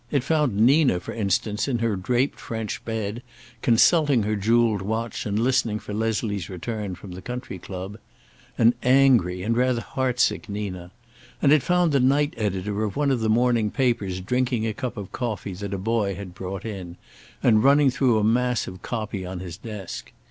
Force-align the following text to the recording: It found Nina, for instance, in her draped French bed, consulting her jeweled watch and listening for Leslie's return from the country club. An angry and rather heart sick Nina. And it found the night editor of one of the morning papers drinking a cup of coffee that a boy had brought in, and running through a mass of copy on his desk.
It 0.09 0.23
found 0.23 0.57
Nina, 0.59 0.99
for 0.99 1.13
instance, 1.13 1.67
in 1.67 1.77
her 1.77 1.95
draped 1.95 2.39
French 2.39 2.83
bed, 2.83 3.21
consulting 3.61 4.23
her 4.23 4.35
jeweled 4.35 4.81
watch 4.81 5.27
and 5.27 5.37
listening 5.37 5.77
for 5.77 5.93
Leslie's 5.93 6.49
return 6.49 6.95
from 6.95 7.11
the 7.11 7.21
country 7.21 7.59
club. 7.59 7.99
An 8.57 8.73
angry 8.81 9.43
and 9.43 9.55
rather 9.55 9.79
heart 9.81 10.19
sick 10.19 10.49
Nina. 10.49 10.89
And 11.39 11.51
it 11.51 11.61
found 11.61 11.91
the 11.91 11.99
night 11.99 12.33
editor 12.35 12.83
of 12.83 12.95
one 12.95 13.11
of 13.11 13.19
the 13.19 13.29
morning 13.29 13.69
papers 13.69 14.21
drinking 14.21 14.65
a 14.65 14.73
cup 14.73 14.97
of 14.97 15.11
coffee 15.11 15.53
that 15.53 15.71
a 15.71 15.77
boy 15.77 16.15
had 16.15 16.33
brought 16.33 16.65
in, 16.65 16.97
and 17.43 17.63
running 17.63 17.91
through 17.91 18.17
a 18.17 18.23
mass 18.23 18.65
of 18.65 18.81
copy 18.81 19.23
on 19.23 19.39
his 19.39 19.55
desk. 19.55 20.11